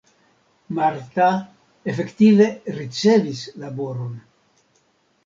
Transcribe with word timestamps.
Marta 0.77 1.27
efektive 1.93 2.47
ricevis 2.79 3.45
laboron. 3.65 4.17